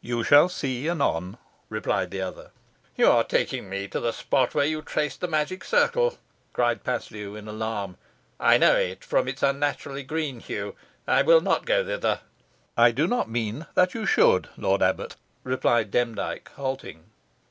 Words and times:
"You 0.00 0.24
shall 0.24 0.48
see 0.48 0.88
anon," 0.88 1.36
replied 1.68 2.10
the 2.10 2.22
other. 2.22 2.52
"You 2.96 3.08
are 3.08 3.22
taking 3.22 3.68
me 3.68 3.86
to 3.88 4.00
the 4.00 4.14
spot 4.14 4.54
where 4.54 4.64
you 4.64 4.80
traced 4.80 5.20
the 5.20 5.28
magic 5.28 5.62
circle," 5.62 6.16
cried 6.54 6.84
Paslew 6.84 7.36
in 7.36 7.46
alarm. 7.48 7.98
"I 8.40 8.56
know 8.56 8.76
it 8.76 9.04
from 9.04 9.28
its 9.28 9.42
unnaturally 9.42 10.02
green 10.02 10.40
hue. 10.40 10.74
I 11.06 11.20
will 11.20 11.42
not 11.42 11.66
go 11.66 11.84
thither." 11.84 12.20
"I 12.78 12.92
do 12.92 13.06
not 13.06 13.28
mean 13.28 13.66
you 13.92 14.06
should, 14.06 14.48
lord 14.56 14.80
abbot," 14.80 15.16
replied 15.42 15.90
Demdike, 15.90 16.50
halting. 16.56 17.04